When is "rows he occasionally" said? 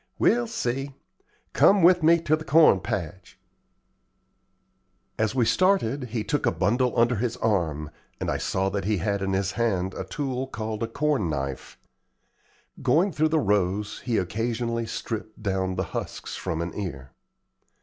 13.39-14.87